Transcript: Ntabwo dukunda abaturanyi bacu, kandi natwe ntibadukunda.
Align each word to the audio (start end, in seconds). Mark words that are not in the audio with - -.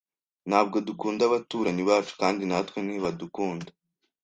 Ntabwo 0.49 0.77
dukunda 0.87 1.21
abaturanyi 1.25 1.83
bacu, 1.89 2.11
kandi 2.21 2.41
natwe 2.49 2.77
ntibadukunda. 2.81 3.69